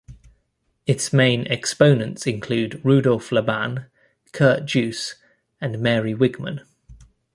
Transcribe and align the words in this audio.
Its 0.87 1.13
main 1.13 1.45
exponents 1.45 2.25
include 2.25 2.83
Rudolf 2.83 3.31
Laban, 3.31 3.85
Kurt 4.31 4.63
Jooss, 4.65 5.13
and 5.61 5.77
Mary 5.77 6.15
Wigman. 6.15 6.65